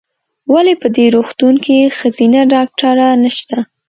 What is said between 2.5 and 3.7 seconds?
ډاکټره نشته؟